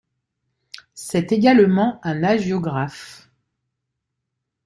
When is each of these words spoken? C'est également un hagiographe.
C'est 0.95 1.31
également 1.31 1.99
un 2.03 2.23
hagiographe. 2.23 3.29